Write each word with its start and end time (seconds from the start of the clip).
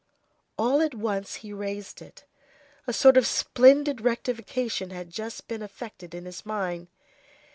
All 0.57 0.81
at 0.81 0.95
once 0.95 1.35
he 1.45 1.53
raised 1.53 2.01
it. 2.01 2.23
A 2.87 2.91
sort 2.91 3.17
of 3.17 3.27
splendid 3.27 4.01
rectification 4.01 4.89
had 4.89 5.11
just 5.11 5.47
been 5.47 5.61
effected 5.61 6.15
in 6.15 6.25
his 6.25 6.43
mind. 6.43 6.87